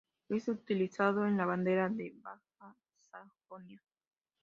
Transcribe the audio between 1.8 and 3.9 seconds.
de Baja Sajonia.